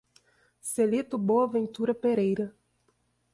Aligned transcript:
Celito 0.63 1.15
Boaventura 1.19 1.93
Pereira 1.93 2.51